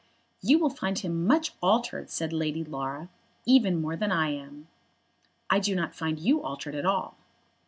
[0.41, 3.07] "You will find him much altered," said Lady Laura,
[3.45, 4.67] "even more than I am."
[5.47, 7.17] "I do not find you altered at all."